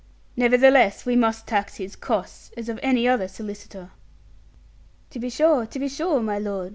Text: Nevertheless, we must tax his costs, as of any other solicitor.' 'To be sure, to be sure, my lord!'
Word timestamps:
Nevertheless, 0.35 1.05
we 1.05 1.15
must 1.15 1.45
tax 1.45 1.75
his 1.75 1.95
costs, 1.95 2.49
as 2.57 2.69
of 2.69 2.79
any 2.81 3.07
other 3.07 3.27
solicitor.' 3.27 3.91
'To 5.11 5.19
be 5.19 5.29
sure, 5.29 5.67
to 5.67 5.77
be 5.77 5.87
sure, 5.87 6.21
my 6.23 6.39
lord!' 6.39 6.69